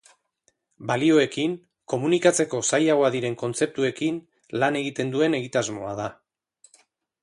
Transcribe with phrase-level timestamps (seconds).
[0.91, 1.53] Balioekin,
[1.93, 4.21] komunikatzeko zailagoak diren kontzeptuekin,
[4.61, 6.15] lan egiten duen egitasmoa da.